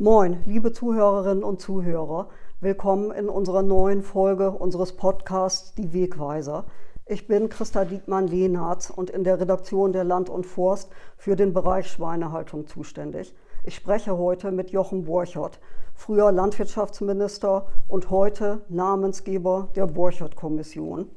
Moin, 0.00 0.42
liebe 0.44 0.72
Zuhörerinnen 0.72 1.44
und 1.44 1.60
Zuhörer. 1.60 2.26
Willkommen 2.60 3.12
in 3.12 3.28
unserer 3.28 3.62
neuen 3.62 4.02
Folge 4.02 4.50
unseres 4.50 4.96
Podcasts 4.96 5.72
Die 5.76 5.92
Wegweiser. 5.92 6.64
Ich 7.06 7.28
bin 7.28 7.48
Christa 7.48 7.84
Diekmann-Lehnarz 7.84 8.90
und 8.90 9.08
in 9.08 9.22
der 9.22 9.38
Redaktion 9.38 9.92
der 9.92 10.02
Land 10.02 10.28
und 10.28 10.46
Forst 10.46 10.90
für 11.16 11.36
den 11.36 11.52
Bereich 11.52 11.86
Schweinehaltung 11.86 12.66
zuständig. 12.66 13.36
Ich 13.62 13.76
spreche 13.76 14.18
heute 14.18 14.50
mit 14.50 14.70
Jochen 14.70 15.04
Borchert, 15.04 15.60
früher 15.94 16.32
Landwirtschaftsminister 16.32 17.68
und 17.86 18.10
heute 18.10 18.62
Namensgeber 18.68 19.68
der 19.76 19.86
Borchert-Kommission. 19.86 21.08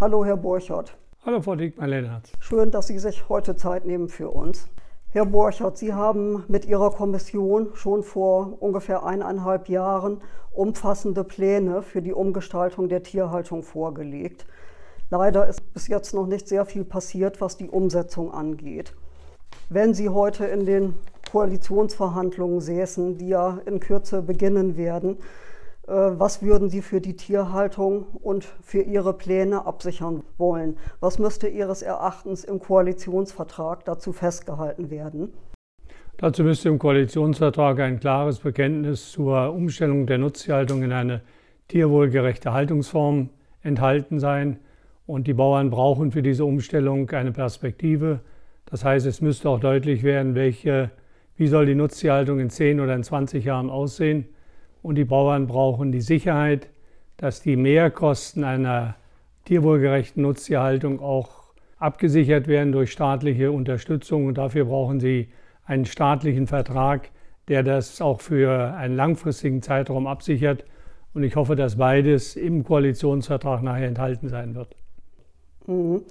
Hallo, 0.00 0.24
Herr 0.24 0.38
Borchert. 0.38 0.96
Hallo, 1.26 1.42
Frau 1.42 1.56
Diekmann-Lehnarz. 1.56 2.32
Schön, 2.40 2.70
dass 2.70 2.86
Sie 2.86 2.98
sich 2.98 3.28
heute 3.28 3.54
Zeit 3.56 3.84
nehmen 3.84 4.08
für 4.08 4.30
uns. 4.30 4.70
Herr 5.14 5.26
Borchert, 5.26 5.78
Sie 5.78 5.94
haben 5.94 6.42
mit 6.48 6.64
Ihrer 6.64 6.90
Kommission 6.90 7.68
schon 7.74 8.02
vor 8.02 8.56
ungefähr 8.58 9.06
eineinhalb 9.06 9.68
Jahren 9.68 10.20
umfassende 10.50 11.22
Pläne 11.22 11.82
für 11.82 12.02
die 12.02 12.12
Umgestaltung 12.12 12.88
der 12.88 13.04
Tierhaltung 13.04 13.62
vorgelegt. 13.62 14.44
Leider 15.10 15.46
ist 15.46 15.72
bis 15.72 15.86
jetzt 15.86 16.14
noch 16.14 16.26
nicht 16.26 16.48
sehr 16.48 16.66
viel 16.66 16.84
passiert, 16.84 17.40
was 17.40 17.56
die 17.56 17.68
Umsetzung 17.68 18.34
angeht. 18.34 18.92
Wenn 19.68 19.94
Sie 19.94 20.08
heute 20.08 20.46
in 20.46 20.66
den 20.66 20.94
Koalitionsverhandlungen 21.30 22.60
säßen, 22.60 23.16
die 23.16 23.28
ja 23.28 23.60
in 23.66 23.78
Kürze 23.78 24.20
beginnen 24.20 24.76
werden, 24.76 25.18
was 25.86 26.42
würden 26.42 26.70
Sie 26.70 26.80
für 26.80 27.00
die 27.00 27.14
Tierhaltung 27.14 28.04
und 28.22 28.44
für 28.62 28.80
Ihre 28.80 29.12
Pläne 29.12 29.66
absichern 29.66 30.22
wollen? 30.38 30.78
Was 31.00 31.18
müsste 31.18 31.46
Ihres 31.46 31.82
Erachtens 31.82 32.44
im 32.44 32.58
Koalitionsvertrag 32.58 33.84
dazu 33.84 34.12
festgehalten 34.12 34.90
werden? 34.90 35.32
Dazu 36.16 36.42
müsste 36.42 36.70
im 36.70 36.78
Koalitionsvertrag 36.78 37.80
ein 37.80 38.00
klares 38.00 38.38
Bekenntnis 38.38 39.12
zur 39.12 39.52
Umstellung 39.52 40.06
der 40.06 40.18
Nutztierhaltung 40.18 40.82
in 40.82 40.92
eine 40.92 41.20
tierwohlgerechte 41.68 42.52
Haltungsform 42.52 43.30
enthalten 43.62 44.20
sein. 44.20 44.60
Und 45.06 45.26
die 45.26 45.34
Bauern 45.34 45.68
brauchen 45.68 46.12
für 46.12 46.22
diese 46.22 46.46
Umstellung 46.46 47.10
eine 47.10 47.32
Perspektive. 47.32 48.20
Das 48.64 48.84
heißt, 48.84 49.04
es 49.04 49.20
müsste 49.20 49.50
auch 49.50 49.60
deutlich 49.60 50.02
werden, 50.02 50.34
welche, 50.34 50.90
wie 51.36 51.48
soll 51.48 51.66
die 51.66 51.74
Nutztierhaltung 51.74 52.40
in 52.40 52.48
10 52.48 52.80
oder 52.80 52.94
in 52.94 53.02
20 53.02 53.44
Jahren 53.44 53.68
aussehen 53.68 54.28
und 54.84 54.96
die 54.96 55.06
Bauern 55.06 55.46
brauchen 55.46 55.92
die 55.92 56.02
Sicherheit, 56.02 56.68
dass 57.16 57.40
die 57.40 57.56
Mehrkosten 57.56 58.44
einer 58.44 58.96
tierwohlgerechten 59.46 60.22
Nutztierhaltung 60.22 61.00
auch 61.00 61.54
abgesichert 61.78 62.48
werden 62.48 62.70
durch 62.70 62.92
staatliche 62.92 63.50
Unterstützung. 63.50 64.26
Und 64.26 64.36
dafür 64.36 64.66
brauchen 64.66 65.00
sie 65.00 65.30
einen 65.64 65.86
staatlichen 65.86 66.46
Vertrag, 66.46 67.08
der 67.48 67.62
das 67.62 68.02
auch 68.02 68.20
für 68.20 68.74
einen 68.74 68.94
langfristigen 68.94 69.62
Zeitraum 69.62 70.06
absichert. 70.06 70.66
Und 71.14 71.22
ich 71.22 71.34
hoffe, 71.34 71.56
dass 71.56 71.76
beides 71.76 72.36
im 72.36 72.62
Koalitionsvertrag 72.62 73.62
nachher 73.62 73.88
enthalten 73.88 74.28
sein 74.28 74.54
wird. 74.54 74.76
Mhm. 75.66 76.02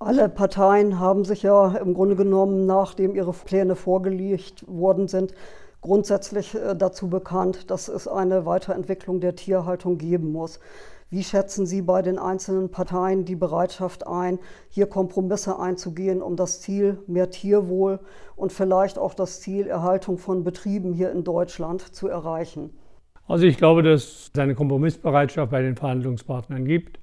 Alle 0.00 0.28
Parteien 0.28 0.98
haben 0.98 1.24
sich 1.24 1.44
ja 1.44 1.76
im 1.76 1.94
Grunde 1.94 2.16
genommen, 2.16 2.66
nachdem 2.66 3.14
ihre 3.14 3.32
Pläne 3.32 3.76
vorgelegt 3.76 4.64
worden 4.66 5.06
sind, 5.06 5.32
grundsätzlich 5.84 6.54
äh, 6.54 6.74
dazu 6.74 7.08
bekannt, 7.08 7.70
dass 7.70 7.88
es 7.88 8.08
eine 8.08 8.46
Weiterentwicklung 8.46 9.20
der 9.20 9.36
Tierhaltung 9.36 9.98
geben 9.98 10.32
muss. 10.32 10.58
Wie 11.10 11.22
schätzen 11.22 11.66
Sie 11.66 11.82
bei 11.82 12.00
den 12.00 12.18
einzelnen 12.18 12.70
Parteien 12.70 13.26
die 13.26 13.36
Bereitschaft 13.36 14.06
ein, 14.06 14.38
hier 14.70 14.86
Kompromisse 14.86 15.58
einzugehen, 15.58 16.22
um 16.22 16.36
das 16.36 16.62
Ziel 16.62 16.98
mehr 17.06 17.28
Tierwohl 17.28 18.00
und 18.34 18.50
vielleicht 18.50 18.98
auch 18.98 19.12
das 19.12 19.42
Ziel 19.42 19.66
Erhaltung 19.66 20.16
von 20.16 20.42
Betrieben 20.42 20.94
hier 20.94 21.12
in 21.12 21.22
Deutschland 21.22 21.82
zu 21.94 22.08
erreichen? 22.08 22.70
Also 23.28 23.44
ich 23.44 23.58
glaube, 23.58 23.82
dass 23.82 24.30
es 24.32 24.40
eine 24.40 24.54
Kompromissbereitschaft 24.54 25.52
bei 25.52 25.60
den 25.60 25.76
Verhandlungspartnern 25.76 26.64
gibt. 26.64 26.98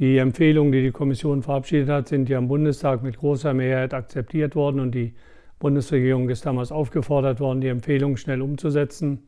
Die 0.00 0.18
Empfehlungen, 0.18 0.72
die 0.72 0.82
die 0.82 0.90
Kommission 0.90 1.44
verabschiedet 1.44 1.88
hat, 1.88 2.08
sind 2.08 2.28
ja 2.28 2.38
im 2.38 2.48
Bundestag 2.48 3.04
mit 3.04 3.18
großer 3.18 3.54
Mehrheit 3.54 3.94
akzeptiert 3.94 4.56
worden 4.56 4.80
und 4.80 4.96
die 4.96 5.14
Bundesregierung 5.60 6.28
ist 6.30 6.46
damals 6.46 6.72
aufgefordert 6.72 7.38
worden, 7.38 7.60
die 7.60 7.68
Empfehlung 7.68 8.16
schnell 8.16 8.42
umzusetzen. 8.42 9.22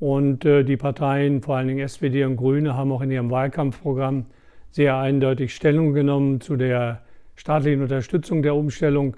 Und 0.00 0.44
äh, 0.44 0.64
die 0.64 0.76
Parteien, 0.76 1.42
vor 1.42 1.56
allen 1.56 1.68
Dingen 1.68 1.80
SPD 1.80 2.24
und 2.24 2.36
Grüne, 2.36 2.74
haben 2.74 2.90
auch 2.90 3.02
in 3.02 3.10
ihrem 3.10 3.30
Wahlkampfprogramm 3.30 4.26
sehr 4.70 4.96
eindeutig 4.96 5.54
Stellung 5.54 5.92
genommen 5.92 6.40
zu 6.40 6.56
der 6.56 7.02
staatlichen 7.36 7.82
Unterstützung 7.82 8.42
der 8.42 8.54
Umstellung, 8.54 9.16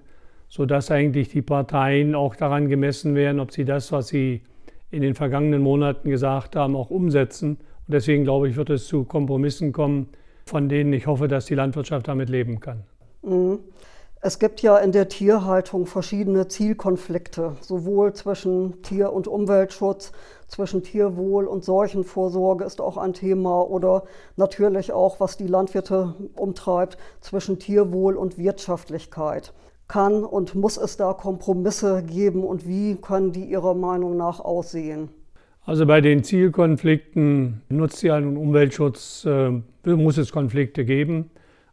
sodass 0.48 0.90
eigentlich 0.90 1.28
die 1.28 1.42
Parteien 1.42 2.16
auch 2.16 2.34
daran 2.34 2.68
gemessen 2.68 3.14
werden, 3.14 3.40
ob 3.40 3.52
sie 3.52 3.64
das, 3.64 3.92
was 3.92 4.08
sie 4.08 4.42
in 4.90 5.02
den 5.02 5.14
vergangenen 5.14 5.62
Monaten 5.62 6.10
gesagt 6.10 6.56
haben, 6.56 6.74
auch 6.74 6.90
umsetzen. 6.90 7.58
Und 7.86 7.94
deswegen 7.94 8.24
glaube 8.24 8.48
ich, 8.48 8.56
wird 8.56 8.70
es 8.70 8.88
zu 8.88 9.04
Kompromissen 9.04 9.72
kommen, 9.72 10.08
von 10.46 10.68
denen 10.68 10.92
ich 10.92 11.06
hoffe, 11.06 11.28
dass 11.28 11.46
die 11.46 11.54
Landwirtschaft 11.54 12.08
damit 12.08 12.28
leben 12.28 12.58
kann. 12.58 12.82
Mhm. 13.22 13.60
Es 14.22 14.38
gibt 14.38 14.60
ja 14.60 14.76
in 14.76 14.92
der 14.92 15.08
Tierhaltung 15.08 15.86
verschiedene 15.86 16.46
Zielkonflikte, 16.46 17.56
sowohl 17.62 18.12
zwischen 18.12 18.82
Tier- 18.82 19.14
und 19.14 19.26
Umweltschutz, 19.26 20.12
zwischen 20.46 20.82
Tierwohl 20.82 21.46
und 21.46 21.64
Seuchenvorsorge 21.64 22.64
ist 22.64 22.82
auch 22.82 22.98
ein 22.98 23.14
Thema 23.14 23.62
oder 23.62 24.02
natürlich 24.36 24.92
auch, 24.92 25.20
was 25.20 25.38
die 25.38 25.46
Landwirte 25.46 26.16
umtreibt, 26.36 26.98
zwischen 27.22 27.58
Tierwohl 27.58 28.16
und 28.16 28.36
Wirtschaftlichkeit. 28.36 29.54
Kann 29.88 30.22
und 30.22 30.54
muss 30.54 30.76
es 30.76 30.98
da 30.98 31.14
Kompromisse 31.14 32.02
geben 32.02 32.44
und 32.44 32.68
wie 32.68 32.96
können 32.96 33.32
die 33.32 33.44
Ihrer 33.44 33.74
Meinung 33.74 34.18
nach 34.18 34.40
aussehen? 34.40 35.08
Also 35.64 35.86
bei 35.86 36.02
den 36.02 36.24
Zielkonflikten 36.24 37.62
Nutztier- 37.70 38.16
und 38.16 38.36
Umweltschutz 38.36 39.24
äh, 39.24 39.62
muss 39.86 40.18
es 40.18 40.30
Konflikte 40.30 40.84
geben. 40.84 41.30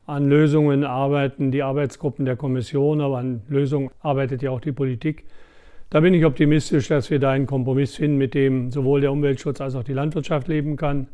An 0.07 0.29
Lösungen 0.29 0.85
arbeiten 0.85 1.51
die 1.51 1.63
Arbeitsgruppen 1.63 2.23
der 2.23 2.37
Kommission, 2.37 3.01
aber 3.01 3.17
an 3.17 3.41
Lösungen 3.49 3.89
arbeitet 3.99 4.41
ja 4.41 4.51
auch 4.51 4.61
die 4.61 4.71
Politik. 4.71 5.25
Da 5.89 5.99
bin 5.99 6.13
ich 6.13 6.23
optimistisch, 6.23 6.87
dass 6.87 7.09
wir 7.09 7.19
da 7.19 7.31
einen 7.31 7.45
Kompromiss 7.45 7.97
finden, 7.97 8.17
mit 8.17 8.33
dem 8.33 8.71
sowohl 8.71 9.01
der 9.01 9.11
Umweltschutz 9.11 9.59
als 9.59 9.75
auch 9.75 9.83
die 9.83 9.91
Landwirtschaft 9.91 10.47
leben 10.47 10.77
kann. 10.77 11.07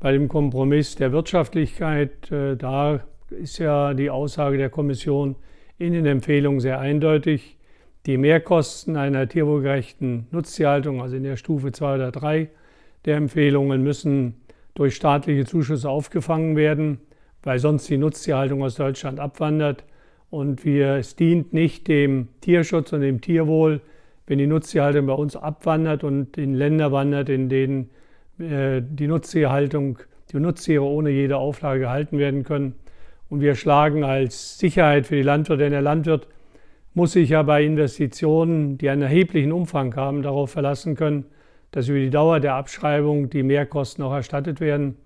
Bei 0.00 0.12
dem 0.12 0.28
Kompromiss 0.28 0.96
der 0.96 1.12
Wirtschaftlichkeit, 1.12 2.30
äh, 2.30 2.56
da 2.56 3.00
ist 3.30 3.56
ja 3.56 3.94
die 3.94 4.10
Aussage 4.10 4.58
der 4.58 4.68
Kommission 4.68 5.36
in 5.78 5.94
den 5.94 6.04
Empfehlungen 6.04 6.60
sehr 6.60 6.78
eindeutig. 6.78 7.56
Die 8.04 8.18
Mehrkosten 8.18 8.98
einer 8.98 9.28
tierwohlgerechten 9.28 10.26
Nutztierhaltung, 10.30 11.00
also 11.00 11.16
in 11.16 11.22
der 11.22 11.36
Stufe 11.36 11.72
2 11.72 11.94
oder 11.94 12.10
3 12.10 12.50
der 13.06 13.16
Empfehlungen, 13.16 13.82
müssen 13.82 14.34
durch 14.74 14.94
staatliche 14.94 15.46
Zuschüsse 15.46 15.88
aufgefangen 15.88 16.54
werden 16.54 17.00
weil 17.42 17.58
sonst 17.58 17.88
die 17.88 17.98
Nutztierhaltung 17.98 18.62
aus 18.62 18.74
Deutschland 18.74 19.20
abwandert. 19.20 19.84
Und 20.30 20.64
wir, 20.64 20.94
es 20.94 21.16
dient 21.16 21.52
nicht 21.52 21.88
dem 21.88 22.28
Tierschutz 22.40 22.92
und 22.92 23.00
dem 23.00 23.20
Tierwohl, 23.20 23.80
wenn 24.26 24.38
die 24.38 24.46
Nutztierhaltung 24.46 25.06
bei 25.06 25.14
uns 25.14 25.34
abwandert 25.34 26.04
und 26.04 26.38
in 26.38 26.54
Länder 26.54 26.92
wandert, 26.92 27.28
in 27.28 27.48
denen 27.48 27.90
äh, 28.38 28.80
die 28.80 29.08
Nutztierhaltung, 29.08 29.98
die 30.32 30.38
Nutztiere 30.38 30.84
ohne 30.84 31.10
jede 31.10 31.36
Auflage 31.36 31.80
gehalten 31.80 32.18
werden 32.18 32.44
können. 32.44 32.74
Und 33.28 33.40
wir 33.40 33.54
schlagen 33.54 34.04
als 34.04 34.58
Sicherheit 34.58 35.06
für 35.06 35.16
die 35.16 35.22
Landwirte, 35.22 35.64
denn 35.64 35.72
der 35.72 35.82
Landwirt 35.82 36.28
muss 36.94 37.12
sich 37.12 37.30
ja 37.30 37.42
bei 37.42 37.64
Investitionen, 37.64 38.78
die 38.78 38.88
einen 38.88 39.02
erheblichen 39.02 39.52
Umfang 39.52 39.94
haben, 39.94 40.22
darauf 40.22 40.50
verlassen 40.50 40.96
können, 40.96 41.24
dass 41.70 41.88
über 41.88 41.98
die 41.98 42.10
Dauer 42.10 42.40
der 42.40 42.54
Abschreibung 42.54 43.30
die 43.30 43.42
Mehrkosten 43.42 44.02
auch 44.02 44.12
erstattet 44.12 44.60
werden. 44.60 44.96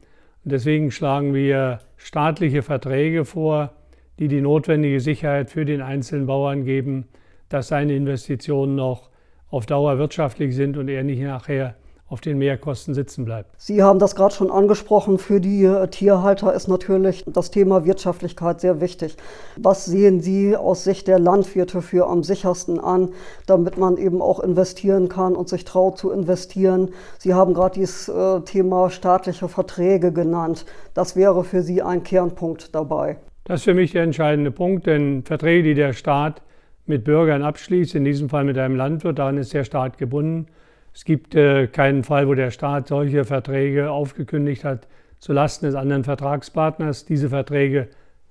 Und 0.45 0.53
deswegen 0.53 0.91
schlagen 0.91 1.33
wir 1.35 1.79
staatliche 1.97 2.63
Verträge 2.63 3.25
vor, 3.25 3.73
die 4.19 4.29
die 4.29 4.41
notwendige 4.41 5.01
Sicherheit 5.01 5.51
für 5.51 5.65
den 5.65 5.81
einzelnen 5.81 6.27
Bauern 6.27 6.65
geben, 6.65 7.07
dass 7.49 7.69
seine 7.69 7.97
Investitionen 7.97 8.75
noch 8.75 9.11
auf 9.51 9.67
Dauer 9.67 9.99
wirtschaftlich 9.99 10.55
sind 10.55 10.77
und 10.77 10.89
er 10.89 11.03
nicht 11.03 11.23
nachher 11.23 11.77
auf 12.15 12.21
den 12.21 12.39
Mehrkosten 12.39 12.95
sitzen 12.95 13.25
bleibt. 13.25 13.51
Sie 13.57 13.83
haben 13.83 13.99
das 13.99 14.15
gerade 14.15 14.33
schon 14.33 14.49
angesprochen. 14.49 15.19
Für 15.19 15.41
die 15.41 15.65
äh, 15.65 15.89
Tierhalter 15.89 16.55
ist 16.55 16.69
natürlich 16.69 17.25
das 17.27 17.51
Thema 17.51 17.85
Wirtschaftlichkeit 17.85 18.61
sehr 18.61 18.81
wichtig. 18.81 19.17
Was 19.57 19.85
sehen 19.85 20.21
Sie 20.21 20.57
aus 20.57 20.85
Sicht 20.85 21.09
der 21.09 21.19
Landwirte 21.19 21.83
für 21.83 22.07
am 22.07 22.23
sichersten 22.23 22.79
an, 22.79 23.09
damit 23.49 23.79
man 23.79 23.97
eben 23.97 24.23
auch 24.23 24.39
investieren 24.39 25.09
kann 25.09 25.35
und 25.35 25.49
sich 25.49 25.65
traut 25.65 25.99
zu 25.99 26.13
investieren? 26.13 26.91
Sie 27.19 27.35
haben 27.35 27.53
gerade 27.53 27.75
dieses 27.81 28.09
äh, 28.09 28.41
Thema 28.43 28.91
staatliche 28.91 29.49
Verträge 29.49 30.13
genannt. 30.13 30.67
Das 30.95 31.17
wäre 31.17 31.43
für 31.43 31.63
Sie 31.63 31.83
ein 31.83 32.05
Kernpunkt 32.05 32.77
dabei. 32.77 33.17
Das 33.43 33.63
ist 33.63 33.65
für 33.65 33.75
mich 33.75 33.91
der 33.91 34.05
entscheidende 34.05 34.53
Punkt, 34.53 34.87
denn 34.87 35.25
Verträge, 35.25 35.65
die 35.65 35.75
der 35.75 35.93
Staat 35.93 36.43
mit 36.87 37.03
Bürgern 37.03 37.43
abschließt, 37.43 37.97
in 37.97 38.05
diesem 38.05 38.29
Fall 38.29 38.45
mit 38.45 38.57
einem 38.57 38.77
Landwirt, 38.77 39.19
daran 39.19 39.37
ist 39.37 39.53
der 39.53 39.65
Staat 39.65 39.99
gebunden. 39.99 40.47
Es 40.95 41.05
gibt 41.05 41.35
äh, 41.35 41.67
keinen 41.67 42.05
Fall, 42.05 42.29
wo 42.29 42.35
der 42.35 42.51
Staat 42.51 42.89
solche 42.89 43.25
Verträge 43.25 43.91
aufgekündigt 43.91 44.65
hat 44.65 44.87
zulasten 45.25 45.67
des 45.67 45.75
anderen 45.75 46.05
Vertragspartners. 46.05 47.07
Diese 47.07 47.31
Verträge 47.31 47.89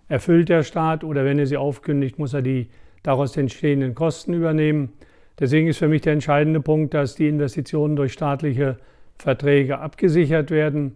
erfüllt 0.08 0.50
der 0.50 0.62
Staat 0.62 1.04
oder 1.04 1.26
wenn 1.26 1.40
er 1.40 1.48
sie 1.48 1.58
aufkündigt, 1.58 2.20
muss 2.20 2.34
er 2.34 2.44
die 2.44 2.70
daraus 3.02 3.36
entstehenden 3.36 3.96
Kosten 3.96 4.34
übernehmen. 4.34 4.94
Deswegen 5.40 5.68
ist 5.68 5.80
für 5.80 5.88
mich 5.88 6.04
der 6.04 6.14
entscheidende 6.14 6.62
Punkt, 6.62 6.94
dass 6.94 7.16
die 7.16 7.28
Investitionen 7.28 7.96
durch 7.96 8.14
staatliche 8.14 8.78
Verträge 9.18 9.80
abgesichert 9.80 10.52
werden. 10.52 10.96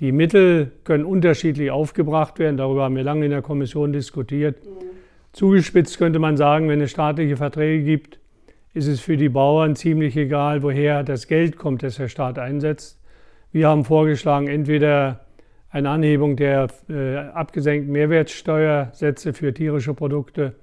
Die 0.00 0.12
Mittel 0.12 0.70
können 0.84 1.04
unterschiedlich 1.04 1.70
aufgebracht 1.70 2.38
werden. 2.38 2.58
Darüber 2.58 2.84
haben 2.84 2.96
wir 2.96 3.02
lange 3.02 3.24
in 3.24 3.30
der 3.30 3.42
Kommission 3.42 3.92
diskutiert. 3.92 4.64
Mhm. 4.64 4.84
Zugespitzt 5.32 5.98
könnte 5.98 6.18
man 6.18 6.36
sagen, 6.36 6.68
wenn 6.68 6.80
es 6.82 6.90
staatliche 6.90 7.38
Verträge 7.38 7.84
gibt, 7.84 8.18
ist 8.74 8.86
es 8.86 9.00
für 9.00 9.16
die 9.16 9.28
Bauern 9.28 9.76
ziemlich 9.76 10.16
egal, 10.16 10.62
woher 10.62 11.02
das 11.02 11.26
Geld 11.26 11.56
kommt, 11.56 11.82
das 11.82 11.96
der 11.96 12.08
Staat 12.08 12.38
einsetzt. 12.38 13.00
Wir 13.50 13.68
haben 13.68 13.84
vorgeschlagen, 13.84 14.46
entweder 14.46 15.20
eine 15.70 15.90
Anhebung 15.90 16.36
der 16.36 16.68
äh, 16.88 17.16
abgesenkten 17.16 17.92
Mehrwertsteuersätze 17.92 19.32
für 19.32 19.52
tierische 19.52 19.94
Produkte 19.94 20.54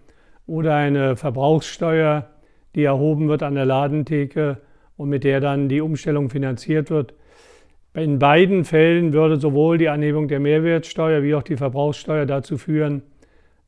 oder 0.47 0.75
eine 0.75 1.15
Verbrauchssteuer, 1.15 2.29
die 2.75 2.83
erhoben 2.83 3.27
wird 3.27 3.43
an 3.43 3.55
der 3.55 3.65
Ladentheke 3.65 4.57
und 4.97 5.09
mit 5.09 5.23
der 5.23 5.39
dann 5.39 5.69
die 5.69 5.81
Umstellung 5.81 6.29
finanziert 6.29 6.89
wird. 6.89 7.13
In 7.93 8.19
beiden 8.19 8.65
Fällen 8.65 9.13
würde 9.13 9.39
sowohl 9.39 9.77
die 9.77 9.89
Anhebung 9.89 10.27
der 10.27 10.39
Mehrwertsteuer 10.39 11.23
wie 11.23 11.35
auch 11.35 11.43
die 11.43 11.55
Verbrauchssteuer 11.55 12.25
dazu 12.25 12.57
führen, 12.57 13.03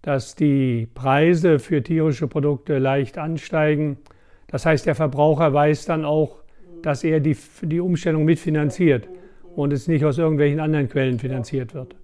dass 0.01 0.35
die 0.35 0.87
Preise 0.93 1.59
für 1.59 1.81
tierische 1.81 2.27
Produkte 2.27 2.77
leicht 2.77 3.17
ansteigen. 3.17 3.97
Das 4.47 4.65
heißt, 4.65 4.85
der 4.85 4.95
Verbraucher 4.95 5.53
weiß 5.53 5.85
dann 5.85 6.05
auch, 6.05 6.37
dass 6.81 7.03
er 7.03 7.19
die, 7.19 7.35
die 7.61 7.79
Umstellung 7.79 8.23
mitfinanziert 8.23 9.07
und 9.55 9.73
es 9.73 9.87
nicht 9.87 10.05
aus 10.05 10.17
irgendwelchen 10.17 10.59
anderen 10.59 10.87
Quellen 10.87 11.19
finanziert 11.19 11.73
wird. 11.73 11.95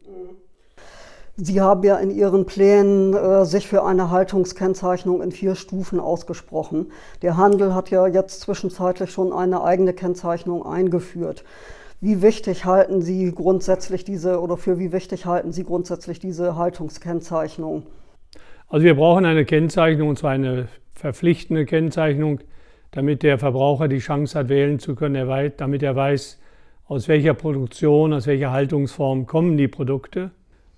Sie 1.36 1.62
haben 1.62 1.82
ja 1.84 1.98
in 1.98 2.12
Ihren 2.12 2.46
Plänen 2.46 3.16
äh, 3.16 3.44
sich 3.46 3.68
für 3.68 3.84
eine 3.84 4.12
Haltungskennzeichnung 4.12 5.24
in 5.24 5.32
vier 5.32 5.56
Stufen 5.56 6.00
ausgesprochen. 6.00 6.92
Der 7.24 7.38
Handel 7.38 7.74
hat 7.74 7.90
ja 7.90 8.06
jetzt 8.06 8.42
zwischenzeitlich 8.42 9.10
schon 9.10 9.34
eine 9.34 9.64
eigene 9.64 9.94
Kennzeichnung 9.94 10.64
eingeführt. 10.64 11.44
Wie 12.02 12.22
wichtig 12.22 12.66
halten 12.66 13.02
Sie 13.02 13.32
grundsätzlich 13.32 14.04
diese 14.04 14.42
oder 14.42 14.58
für 14.58 14.78
wie 14.78 14.92
wichtig 14.92 15.26
halten 15.26 15.52
Sie 15.52 15.64
grundsätzlich 15.64 16.20
diese 16.20 16.56
Haltungskennzeichnung? 16.56 17.84
Also 18.68 18.86
wir 18.86 18.96
brauchen 18.96 19.26
eine 19.26 19.46
Kennzeichnung 19.46 20.10
und 20.10 20.20
zwar 20.20 20.32
eine 20.32 20.68
verpflichtende 20.94 21.66
Kennzeichnung, 21.66 22.40
damit 22.92 23.24
der 23.24 23.40
Verbraucher 23.40 23.88
die 23.88 24.00
Chance 24.00 24.38
hat, 24.38 24.50
wählen 24.50 24.80
zu 24.80 24.96
können, 24.96 25.52
damit 25.58 25.84
er 25.84 25.96
weiß, 25.96 26.40
aus 26.86 27.08
welcher 27.08 27.34
Produktion, 27.34 28.14
aus 28.14 28.28
welcher 28.28 28.52
Haltungsform 28.52 29.26
kommen 29.26 29.58
die 29.58 29.68
Produkte. 29.68 30.32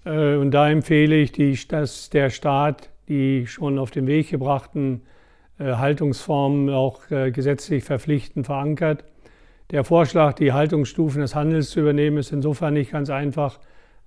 Äh, 0.06 0.36
und 0.36 0.52
da 0.52 0.70
empfehle 0.70 1.16
ich, 1.16 1.68
dass 1.68 2.10
der 2.10 2.30
Staat 2.30 2.90
die 3.08 3.46
schon 3.46 3.78
auf 3.78 3.92
den 3.92 4.08
Weg 4.08 4.30
gebrachten 4.32 5.02
äh, 5.60 5.76
Haltungsformen 5.76 6.70
auch 6.70 7.10
äh, 7.12 7.32
gesetzlich 7.32 7.84
verpflichtend 7.84 8.46
verankert. 8.46 9.04
Der 9.72 9.84
Vorschlag, 9.84 10.34
die 10.34 10.54
Haltungsstufen 10.54 11.22
des 11.22 11.36
Handels 11.36 11.70
zu 11.72 11.82
übernehmen, 11.82 12.18
ist 12.18 12.32
insofern 12.32 12.74
nicht 12.74 12.92
ganz 12.92 13.10
einfach, 13.10 13.60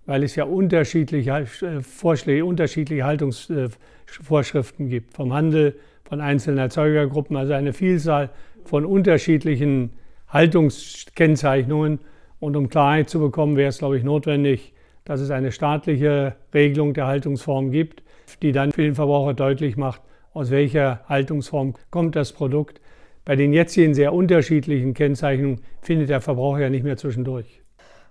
weil 0.07 0.23
es 0.23 0.37
ja 0.37 0.45
unterschiedliche 0.45 1.47
Vorschläge, 1.83 2.45
unterschiedliche 2.45 3.05
Haltungsvorschriften 3.05 4.89
gibt. 4.89 5.15
Vom 5.15 5.33
Handel, 5.33 5.79
von 6.09 6.21
einzelnen 6.21 6.59
Erzeugergruppen, 6.59 7.37
also 7.37 7.53
eine 7.53 7.73
Vielzahl 7.73 8.31
von 8.65 8.87
unterschiedlichen 8.87 9.91
Haltungskennzeichnungen. 10.29 12.01
Und 12.41 12.57
um 12.57 12.69
Klarheit 12.69 13.11
zu 13.11 13.21
bekommen, 13.21 13.57
wäre 13.57 13.69
es, 13.69 13.79
glaube 13.79 13.99
ich, 13.99 14.05
notwendig, 14.05 14.73
dass 15.05 15.21
es 15.21 15.31
eine 15.31 15.53
staatliche 15.53 16.37
Regelung 16.55 16.95
der 16.95 17.07
Haltungsform 17.07 17.71
gibt, 17.71 18.03
die 18.43 18.53
dann 18.53 18.73
für 18.73 18.83
den 18.83 18.95
Verbraucher 18.95 19.35
deutlich 19.35 19.77
macht, 19.77 20.01
aus 20.33 20.51
welcher 20.51 21.01
Haltungsform 21.09 21.75
kommt 21.91 22.17
das 22.17 22.33
Produkt. 22.33 22.81
Bei 23.25 23.37
den 23.37 23.53
jetzigen 23.53 23.93
sehr 23.93 24.15
unterschiedlichen 24.15 24.95
Kennzeichnungen 24.95 25.61
findet 25.83 26.09
der 26.09 26.21
Verbraucher 26.21 26.61
ja 26.61 26.71
nicht 26.71 26.85
mehr 26.85 26.97
zwischendurch. 26.97 27.63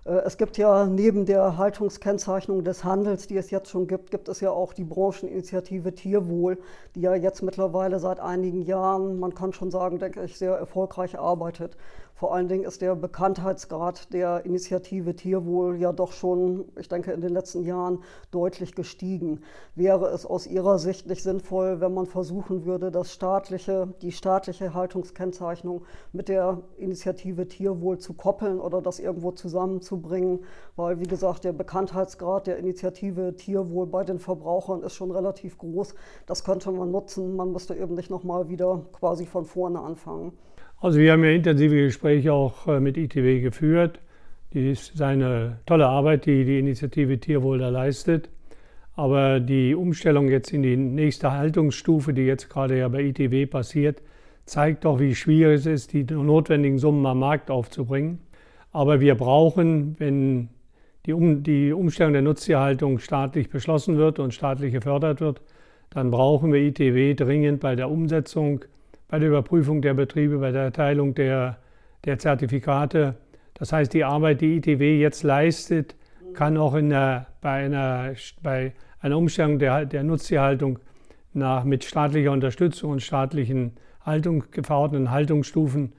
Äh, 0.08 0.22
es 0.24 0.36
gibt 0.36 0.56
ja 0.56 0.86
neben 0.86 1.26
der 1.26 1.58
Haltungskennzeichnung 1.58 2.64
des 2.64 2.84
Handels, 2.84 3.26
die 3.26 3.36
es 3.36 3.50
jetzt 3.50 3.68
schon 3.68 3.86
gibt, 3.86 4.10
gibt 4.10 4.28
es 4.28 4.40
ja 4.40 4.50
auch 4.50 4.72
die 4.72 4.84
Brancheninitiative 4.84 5.94
Tierwohl, 5.94 6.58
die 6.94 7.02
ja 7.02 7.14
jetzt 7.14 7.42
mittlerweile 7.42 8.00
seit 8.00 8.20
einigen 8.20 8.62
Jahren, 8.62 9.18
man 9.18 9.34
kann 9.34 9.52
schon 9.52 9.70
sagen, 9.70 9.98
denke 9.98 10.24
ich, 10.24 10.38
sehr 10.38 10.54
erfolgreich 10.54 11.18
arbeitet. 11.18 11.76
Vor 12.18 12.34
allen 12.34 12.48
Dingen 12.48 12.64
ist 12.64 12.82
der 12.82 12.96
Bekanntheitsgrad 12.96 14.12
der 14.12 14.44
Initiative 14.44 15.14
Tierwohl 15.14 15.76
ja 15.76 15.92
doch 15.92 16.10
schon, 16.10 16.64
ich 16.76 16.88
denke, 16.88 17.12
in 17.12 17.20
den 17.20 17.32
letzten 17.32 17.62
Jahren 17.62 18.02
deutlich 18.32 18.74
gestiegen. 18.74 19.42
Wäre 19.76 20.08
es 20.08 20.26
aus 20.26 20.48
Ihrer 20.48 20.80
Sicht 20.80 21.06
nicht 21.06 21.22
sinnvoll, 21.22 21.80
wenn 21.80 21.94
man 21.94 22.06
versuchen 22.06 22.64
würde, 22.64 22.90
das 22.90 23.12
staatliche, 23.12 23.94
die 24.02 24.10
staatliche 24.10 24.74
Haltungskennzeichnung 24.74 25.84
mit 26.12 26.28
der 26.28 26.60
Initiative 26.76 27.46
Tierwohl 27.46 27.98
zu 27.98 28.14
koppeln 28.14 28.58
oder 28.58 28.82
das 28.82 28.98
irgendwo 28.98 29.30
zusammenzubringen? 29.30 30.40
Weil, 30.74 30.98
wie 30.98 31.06
gesagt, 31.06 31.44
der 31.44 31.52
Bekanntheitsgrad 31.52 32.48
der 32.48 32.56
Initiative 32.56 33.36
Tierwohl 33.36 33.86
bei 33.86 34.02
den 34.02 34.18
Verbrauchern 34.18 34.82
ist 34.82 34.94
schon 34.94 35.12
relativ 35.12 35.56
groß. 35.58 35.94
Das 36.26 36.42
könnte 36.42 36.72
man 36.72 36.90
nutzen. 36.90 37.36
Man 37.36 37.52
müsste 37.52 37.76
eben 37.76 37.94
nicht 37.94 38.10
nochmal 38.10 38.48
wieder 38.48 38.86
quasi 38.92 39.24
von 39.24 39.44
vorne 39.44 39.78
anfangen. 39.78 40.32
Also 40.80 41.00
wir 41.00 41.10
haben 41.10 41.24
ja 41.24 41.30
intensive 41.30 41.74
Gespräche 41.74 42.32
auch 42.32 42.68
äh, 42.68 42.78
mit 42.78 42.96
ITW 42.96 43.40
geführt. 43.40 43.98
Die 44.52 44.70
ist 44.70 45.02
eine 45.02 45.58
tolle 45.66 45.88
Arbeit, 45.88 46.26
die 46.26 46.44
die 46.44 46.60
Initiative 46.60 47.18
Tierwohl 47.18 47.58
da 47.58 47.68
leistet. 47.68 48.30
Aber 48.94 49.40
die 49.40 49.74
Umstellung 49.74 50.28
jetzt 50.28 50.52
in 50.52 50.62
die 50.62 50.76
nächste 50.76 51.32
Haltungsstufe, 51.32 52.14
die 52.14 52.22
jetzt 52.22 52.48
gerade 52.48 52.78
ja 52.78 52.86
bei 52.88 53.02
ITW 53.02 53.46
passiert, 53.46 54.02
zeigt 54.44 54.84
doch, 54.84 55.00
wie 55.00 55.16
schwierig 55.16 55.60
es 55.60 55.66
ist, 55.66 55.92
die 55.92 56.04
notwendigen 56.04 56.78
Summen 56.78 57.04
am 57.06 57.18
Markt 57.18 57.50
aufzubringen. 57.50 58.20
Aber 58.70 59.00
wir 59.00 59.16
brauchen, 59.16 59.96
wenn 59.98 60.48
die, 61.06 61.12
um, 61.12 61.42
die 61.42 61.72
Umstellung 61.72 62.12
der 62.12 62.22
Nutztierhaltung 62.22 63.00
staatlich 63.00 63.50
beschlossen 63.50 63.96
wird 63.96 64.20
und 64.20 64.32
staatlich 64.32 64.72
gefördert 64.72 65.20
wird, 65.20 65.42
dann 65.90 66.12
brauchen 66.12 66.52
wir 66.52 66.60
ITW 66.60 67.14
dringend 67.14 67.60
bei 67.60 67.74
der 67.74 67.90
Umsetzung 67.90 68.64
bei 69.08 69.18
der 69.18 69.28
Überprüfung 69.30 69.82
der 69.82 69.94
Betriebe, 69.94 70.38
bei 70.38 70.52
der 70.52 70.62
Erteilung 70.62 71.14
der, 71.14 71.58
der 72.04 72.18
Zertifikate. 72.18 73.16
Das 73.54 73.72
heißt, 73.72 73.92
die 73.92 74.04
Arbeit, 74.04 74.40
die 74.40 74.56
ITW 74.56 75.00
jetzt 75.00 75.22
leistet, 75.22 75.96
kann 76.34 76.56
auch 76.56 76.74
in 76.74 76.90
der, 76.90 77.26
bei, 77.40 77.64
einer, 77.64 78.12
bei 78.42 78.72
einer 79.00 79.16
Umstellung 79.16 79.58
der, 79.58 79.86
der 79.86 80.04
Nutztierhaltung 80.04 80.78
nach, 81.32 81.64
mit 81.64 81.84
staatlicher 81.84 82.32
Unterstützung 82.32 82.92
und 82.92 83.02
staatlichen 83.02 83.72
Haltung, 84.02 84.44
verordneten 84.62 85.10
Haltungsstufen 85.10 85.92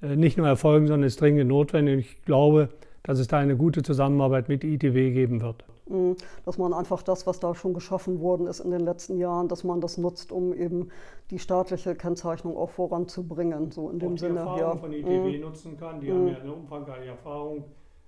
äh, 0.00 0.16
nicht 0.16 0.38
nur 0.38 0.46
erfolgen, 0.46 0.86
sondern 0.86 1.06
ist 1.06 1.20
dringend 1.20 1.48
notwendig. 1.48 2.16
Ich 2.16 2.22
glaube, 2.24 2.70
dass 3.02 3.18
es 3.18 3.26
da 3.26 3.38
eine 3.38 3.56
gute 3.56 3.82
Zusammenarbeit 3.82 4.48
mit 4.48 4.64
ITW 4.64 5.10
geben 5.10 5.40
wird. 5.40 5.64
Mhm. 5.92 6.16
Dass 6.44 6.58
man 6.58 6.72
einfach 6.72 7.02
das, 7.02 7.26
was 7.26 7.40
da 7.40 7.54
schon 7.54 7.74
geschaffen 7.74 8.20
worden 8.20 8.46
ist 8.46 8.60
in 8.60 8.70
den 8.70 8.80
letzten 8.80 9.18
Jahren, 9.18 9.48
dass 9.48 9.64
man 9.64 9.80
das 9.80 9.98
nutzt, 9.98 10.32
um 10.32 10.54
eben 10.54 10.88
die 11.30 11.38
staatliche 11.38 11.94
Kennzeichnung 11.94 12.56
auch 12.56 12.70
voranzubringen. 12.70 13.70
So 13.70 13.90
in 13.90 13.98
dem 13.98 14.12
auch 14.12 14.14
die 14.14 14.20
Sinne. 14.20 14.38
Erfahrung 14.40 14.60
ja. 14.60 14.76
von 14.76 14.92
ITW 14.92 15.36
mhm. 15.36 15.40
nutzen 15.40 15.76
kann. 15.76 16.00
Die 16.00 16.10
mhm. 16.10 16.14
haben 16.14 16.28
ja 16.28 16.38
eine 16.38 16.52
umfangreiche 16.52 17.10
Erfahrung, 17.10 17.64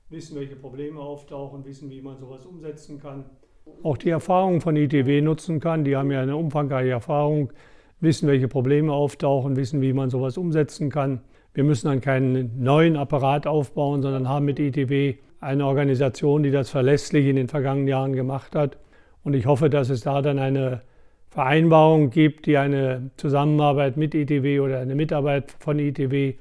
wissen, 0.08 0.36
welche 0.36 0.56
Probleme 0.56 1.00
auftauchen, 1.00 1.64
wissen, 1.64 1.90
wie 1.90 2.02
man 2.02 2.18
sowas 2.18 2.44
umsetzen 2.46 3.00
kann. 3.00 3.24
Auch 3.82 3.96
die 3.96 4.10
Erfahrung 4.10 4.60
von 4.60 4.76
ITW 4.76 5.20
nutzen 5.20 5.60
kann. 5.60 5.84
Die 5.84 5.96
haben 5.96 6.10
ja 6.10 6.20
eine 6.20 6.36
umfangreiche 6.36 6.90
Erfahrung, 6.90 7.52
wissen, 8.00 8.28
welche 8.28 8.48
Probleme 8.48 8.92
auftauchen, 8.92 9.56
wissen, 9.56 9.80
wie 9.80 9.92
man 9.92 10.10
sowas 10.10 10.36
umsetzen 10.36 10.90
kann. 10.90 11.20
Wir 11.54 11.64
müssen 11.64 11.88
dann 11.88 12.00
keinen 12.00 12.62
neuen 12.62 12.96
Apparat 12.96 13.46
aufbauen, 13.46 14.02
sondern 14.02 14.28
haben 14.28 14.44
mit 14.44 14.58
ITW 14.58 15.14
eine 15.44 15.66
Organisation, 15.66 16.42
die 16.42 16.50
das 16.50 16.70
verlässlich 16.70 17.26
in 17.26 17.36
den 17.36 17.48
vergangenen 17.48 17.88
Jahren 17.88 18.14
gemacht 18.14 18.54
hat. 18.56 18.78
Und 19.22 19.34
ich 19.34 19.46
hoffe, 19.46 19.70
dass 19.70 19.90
es 19.90 20.00
da 20.00 20.22
dann 20.22 20.38
eine 20.38 20.80
Vereinbarung 21.30 22.10
gibt, 22.10 22.46
die 22.46 22.56
eine 22.56 23.10
Zusammenarbeit 23.16 23.96
mit 23.96 24.14
ITW 24.14 24.60
oder 24.60 24.80
eine 24.80 24.94
Mitarbeit 24.94 25.54
von 25.58 25.78
ITW 25.78 26.34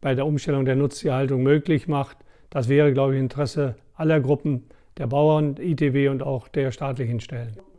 bei 0.00 0.14
der 0.14 0.26
Umstellung 0.26 0.64
der 0.64 0.76
Nutztierhaltung 0.76 1.42
möglich 1.42 1.88
macht. 1.88 2.18
Das 2.50 2.68
wäre, 2.68 2.92
glaube 2.92 3.14
ich, 3.14 3.20
Interesse 3.20 3.76
aller 3.94 4.20
Gruppen, 4.20 4.64
der 4.98 5.06
Bauern, 5.06 5.56
ITW 5.58 6.08
und 6.08 6.22
auch 6.22 6.48
der 6.48 6.72
staatlichen 6.72 7.20
Stellen. 7.20 7.69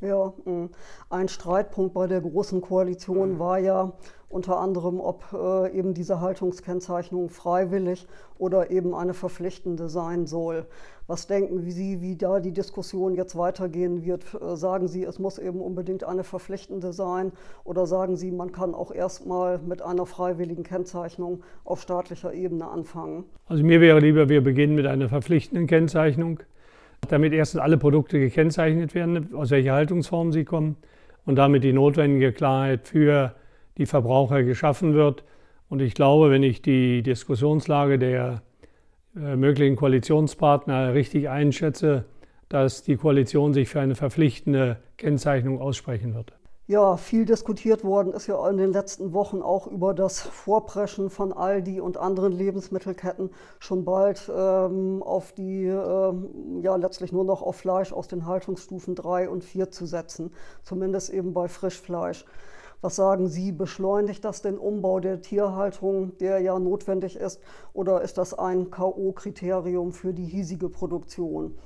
Ja, 0.00 0.32
mm. 0.44 0.70
ein 1.10 1.28
Streitpunkt 1.28 1.94
bei 1.94 2.06
der 2.06 2.20
Großen 2.20 2.60
Koalition 2.60 3.38
war 3.38 3.58
ja, 3.58 3.92
unter 4.30 4.60
anderem, 4.60 5.00
ob 5.00 5.24
äh, 5.32 5.76
eben 5.76 5.92
diese 5.92 6.20
Haltungskennzeichnung 6.20 7.28
freiwillig 7.28 8.06
oder 8.38 8.70
eben 8.70 8.94
eine 8.94 9.12
verpflichtende 9.12 9.88
sein 9.88 10.26
soll. 10.26 10.66
Was 11.08 11.26
denken 11.26 11.68
Sie, 11.68 12.00
wie 12.00 12.14
da 12.16 12.38
die 12.38 12.52
Diskussion 12.52 13.16
jetzt 13.16 13.36
weitergehen 13.36 14.04
wird? 14.04 14.24
Äh, 14.40 14.56
sagen 14.56 14.86
Sie, 14.86 15.02
es 15.02 15.18
muss 15.18 15.38
eben 15.38 15.60
unbedingt 15.60 16.04
eine 16.04 16.22
verpflichtende 16.22 16.92
sein 16.92 17.32
oder 17.64 17.86
sagen 17.86 18.16
Sie, 18.16 18.30
man 18.30 18.52
kann 18.52 18.72
auch 18.72 18.92
erstmal 18.92 19.58
mit 19.58 19.82
einer 19.82 20.06
freiwilligen 20.06 20.62
Kennzeichnung 20.62 21.42
auf 21.64 21.82
staatlicher 21.82 22.32
Ebene 22.32 22.68
anfangen? 22.68 23.24
Also 23.46 23.64
mir 23.64 23.80
wäre 23.80 23.98
lieber, 23.98 24.28
wir 24.28 24.44
beginnen 24.44 24.76
mit 24.76 24.86
einer 24.86 25.08
verpflichtenden 25.08 25.66
Kennzeichnung, 25.66 26.38
damit 27.08 27.32
erstens 27.32 27.60
alle 27.60 27.78
Produkte 27.78 28.18
gekennzeichnet 28.18 28.94
werden, 28.94 29.34
aus 29.34 29.50
welcher 29.50 29.72
Haltungsform 29.72 30.32
sie 30.32 30.44
kommen 30.44 30.76
und 31.24 31.36
damit 31.36 31.64
die 31.64 31.72
notwendige 31.72 32.32
Klarheit 32.32 32.86
für 32.86 33.34
die 33.78 33.86
Verbraucher 33.86 34.42
geschaffen 34.42 34.94
wird. 34.94 35.24
Und 35.68 35.80
ich 35.80 35.94
glaube, 35.94 36.30
wenn 36.30 36.42
ich 36.42 36.62
die 36.62 37.02
Diskussionslage 37.02 37.98
der 37.98 38.42
äh, 39.16 39.36
möglichen 39.36 39.76
Koalitionspartner 39.76 40.94
richtig 40.94 41.28
einschätze, 41.28 42.04
dass 42.48 42.82
die 42.82 42.96
Koalition 42.96 43.54
sich 43.54 43.68
für 43.68 43.80
eine 43.80 43.94
verpflichtende 43.94 44.78
Kennzeichnung 44.96 45.60
aussprechen 45.60 46.14
wird. 46.14 46.32
Ja, 46.70 46.96
viel 46.96 47.24
diskutiert 47.24 47.82
worden 47.82 48.12
ist 48.12 48.28
ja 48.28 48.48
in 48.48 48.56
den 48.56 48.72
letzten 48.72 49.12
Wochen 49.12 49.42
auch 49.42 49.66
über 49.66 49.92
das 49.92 50.20
Vorpreschen 50.20 51.10
von 51.10 51.32
Aldi 51.32 51.80
und 51.80 51.96
anderen 51.96 52.30
Lebensmittelketten 52.30 53.30
schon 53.58 53.84
bald 53.84 54.30
ähm, 54.32 55.02
auf 55.02 55.32
die, 55.32 55.64
ähm, 55.64 56.60
ja 56.62 56.76
letztlich 56.76 57.10
nur 57.10 57.24
noch 57.24 57.42
auf 57.42 57.56
Fleisch 57.56 57.92
aus 57.92 58.06
den 58.06 58.24
Haltungsstufen 58.24 58.94
3 58.94 59.28
und 59.30 59.42
4 59.42 59.72
zu 59.72 59.84
setzen, 59.84 60.32
zumindest 60.62 61.10
eben 61.10 61.34
bei 61.34 61.48
Frischfleisch. 61.48 62.24
Was 62.82 62.94
sagen 62.94 63.26
Sie, 63.26 63.50
beschleunigt 63.50 64.24
das 64.24 64.40
den 64.40 64.56
Umbau 64.56 65.00
der 65.00 65.22
Tierhaltung, 65.22 66.16
der 66.18 66.38
ja 66.38 66.56
notwendig 66.56 67.16
ist, 67.16 67.40
oder 67.72 68.02
ist 68.02 68.16
das 68.16 68.32
ein 68.32 68.70
KO-Kriterium 68.70 69.90
für 69.90 70.14
die 70.14 70.24
hiesige 70.24 70.68
Produktion? 70.68 71.58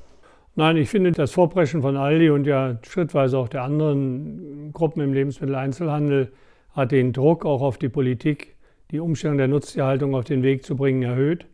Nein, 0.56 0.76
ich 0.76 0.88
finde 0.88 1.10
das 1.10 1.32
Vorpreschen 1.32 1.82
von 1.82 1.96
Aldi 1.96 2.30
und 2.30 2.46
ja 2.46 2.78
schrittweise 2.86 3.38
auch 3.38 3.48
der 3.48 3.64
anderen 3.64 4.72
Gruppen 4.72 5.00
im 5.02 5.12
Lebensmitteleinzelhandel 5.12 6.30
hat 6.70 6.92
den 6.92 7.12
Druck 7.12 7.44
auch 7.44 7.60
auf 7.60 7.76
die 7.76 7.88
Politik, 7.88 8.54
die 8.92 9.00
Umstellung 9.00 9.36
der 9.36 9.48
Nutztierhaltung 9.48 10.14
auf 10.14 10.24
den 10.24 10.44
Weg 10.44 10.64
zu 10.64 10.76
bringen, 10.76 11.02
erhöht. 11.02 11.46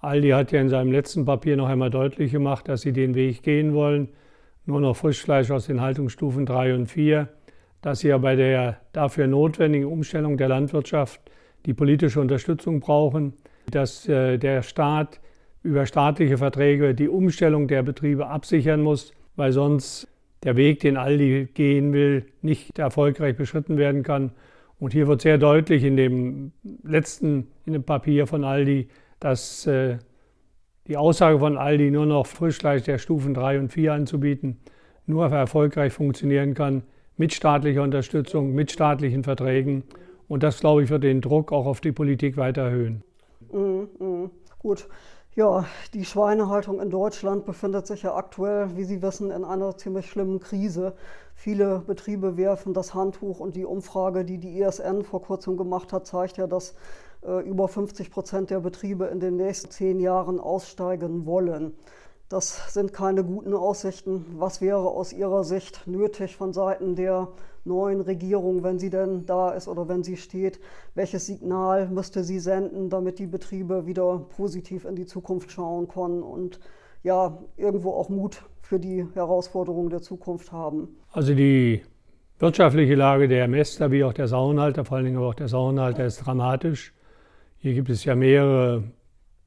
Aldi 0.00 0.30
hat 0.30 0.52
ja 0.52 0.62
in 0.62 0.70
seinem 0.70 0.92
letzten 0.92 1.26
Papier 1.26 1.58
noch 1.58 1.68
einmal 1.68 1.90
deutlich 1.90 2.32
gemacht, 2.32 2.68
dass 2.68 2.80
sie 2.80 2.92
den 2.92 3.14
Weg 3.14 3.42
gehen 3.42 3.74
wollen. 3.74 4.08
Nur 4.64 4.80
noch 4.80 4.96
Frischfleisch 4.96 5.50
aus 5.50 5.66
den 5.66 5.82
Haltungsstufen 5.82 6.46
3 6.46 6.74
und 6.74 6.86
4. 6.86 7.28
Dass 7.82 8.00
sie 8.00 8.08
ja 8.08 8.18
bei 8.18 8.34
der 8.34 8.78
dafür 8.92 9.26
notwendigen 9.26 9.86
Umstellung 9.86 10.38
der 10.38 10.48
Landwirtschaft 10.48 11.20
die 11.66 11.74
politische 11.74 12.20
Unterstützung 12.20 12.80
brauchen. 12.80 13.34
Dass 13.70 14.08
äh, 14.08 14.38
der 14.38 14.62
Staat 14.62 15.20
über 15.62 15.86
staatliche 15.86 16.38
Verträge 16.38 16.94
die 16.94 17.08
Umstellung 17.08 17.68
der 17.68 17.82
Betriebe 17.82 18.28
absichern 18.28 18.80
muss, 18.80 19.12
weil 19.36 19.52
sonst 19.52 20.08
der 20.44 20.56
Weg, 20.56 20.80
den 20.80 20.96
Aldi 20.96 21.48
gehen 21.52 21.92
will, 21.92 22.26
nicht 22.42 22.78
erfolgreich 22.78 23.36
beschritten 23.36 23.76
werden 23.76 24.02
kann. 24.02 24.32
Und 24.78 24.92
hier 24.92 25.08
wird 25.08 25.22
sehr 25.22 25.38
deutlich 25.38 25.82
in 25.82 25.96
dem 25.96 26.52
letzten 26.84 27.48
in 27.66 27.72
dem 27.72 27.82
Papier 27.82 28.26
von 28.26 28.44
Aldi, 28.44 28.88
dass 29.18 29.66
äh, 29.66 29.98
die 30.86 30.96
Aussage 30.96 31.38
von 31.40 31.58
Aldi, 31.58 31.90
nur 31.90 32.06
noch 32.06 32.26
Frischfleisch 32.26 32.84
der 32.84 32.98
Stufen 32.98 33.34
3 33.34 33.58
und 33.58 33.72
4 33.72 33.92
anzubieten, 33.92 34.58
nur 35.06 35.28
erfolgreich 35.28 35.92
funktionieren 35.92 36.54
kann 36.54 36.82
mit 37.16 37.34
staatlicher 37.34 37.82
Unterstützung, 37.82 38.54
mit 38.54 38.70
staatlichen 38.70 39.24
Verträgen. 39.24 39.82
Und 40.28 40.42
das, 40.42 40.60
glaube 40.60 40.84
ich, 40.84 40.90
wird 40.90 41.02
den 41.02 41.20
Druck 41.20 41.52
auch 41.52 41.66
auf 41.66 41.80
die 41.80 41.92
Politik 41.92 42.36
weiter 42.36 42.62
erhöhen. 42.62 43.02
Mhm, 43.52 43.88
mh. 43.98 44.30
Gut. 44.58 44.88
Ja, 45.38 45.66
die 45.94 46.04
Schweinehaltung 46.04 46.80
in 46.80 46.90
Deutschland 46.90 47.44
befindet 47.44 47.86
sich 47.86 48.02
ja 48.02 48.16
aktuell, 48.16 48.76
wie 48.76 48.82
Sie 48.82 49.02
wissen, 49.02 49.30
in 49.30 49.44
einer 49.44 49.76
ziemlich 49.76 50.10
schlimmen 50.10 50.40
Krise. 50.40 50.94
Viele 51.36 51.78
Betriebe 51.86 52.36
werfen 52.36 52.74
das 52.74 52.92
Handtuch 52.92 53.38
und 53.38 53.54
die 53.54 53.64
Umfrage, 53.64 54.24
die 54.24 54.38
die 54.38 54.58
ISN 54.58 55.04
vor 55.04 55.22
kurzem 55.22 55.56
gemacht 55.56 55.92
hat, 55.92 56.08
zeigt 56.08 56.38
ja, 56.38 56.48
dass 56.48 56.74
äh, 57.24 57.40
über 57.48 57.68
50 57.68 58.10
Prozent 58.10 58.50
der 58.50 58.58
Betriebe 58.58 59.04
in 59.04 59.20
den 59.20 59.36
nächsten 59.36 59.70
zehn 59.70 60.00
Jahren 60.00 60.40
aussteigen 60.40 61.24
wollen. 61.24 61.72
Das 62.28 62.74
sind 62.74 62.92
keine 62.92 63.24
guten 63.24 63.54
Aussichten. 63.54 64.26
Was 64.36 64.60
wäre 64.60 64.86
aus 64.86 65.14
Ihrer 65.14 65.44
Sicht 65.44 65.86
nötig 65.86 66.36
von 66.36 66.52
Seiten 66.52 66.94
der 66.94 67.28
neuen 67.64 68.02
Regierung, 68.02 68.62
wenn 68.62 68.78
sie 68.78 68.90
denn 68.90 69.24
da 69.24 69.52
ist 69.52 69.66
oder 69.66 69.88
wenn 69.88 70.04
sie 70.04 70.18
steht? 70.18 70.60
Welches 70.94 71.24
Signal 71.24 71.88
müsste 71.88 72.24
sie 72.24 72.38
senden, 72.38 72.90
damit 72.90 73.18
die 73.18 73.26
Betriebe 73.26 73.86
wieder 73.86 74.18
positiv 74.18 74.84
in 74.84 74.94
die 74.94 75.06
Zukunft 75.06 75.50
schauen 75.52 75.88
können 75.88 76.22
und 76.22 76.60
ja, 77.02 77.38
irgendwo 77.56 77.92
auch 77.92 78.10
Mut 78.10 78.42
für 78.60 78.78
die 78.78 79.06
Herausforderungen 79.14 79.88
der 79.88 80.02
Zukunft 80.02 80.52
haben? 80.52 80.98
Also 81.12 81.34
die 81.34 81.80
wirtschaftliche 82.38 82.94
Lage 82.94 83.28
der 83.28 83.48
Mäster 83.48 83.90
wie 83.90 84.04
auch 84.04 84.12
der 84.12 84.28
Sauenhalter, 84.28 84.84
vor 84.84 84.98
allen 84.98 85.06
Dingen 85.06 85.16
aber 85.16 85.28
auch 85.28 85.34
der 85.34 85.48
Sauenhalter, 85.48 86.04
ist 86.04 86.18
dramatisch. 86.18 86.92
Hier 87.56 87.72
gibt 87.72 87.88
es 87.88 88.04
ja 88.04 88.14
mehrere 88.14 88.84